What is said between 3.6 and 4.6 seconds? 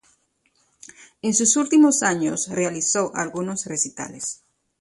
recitales.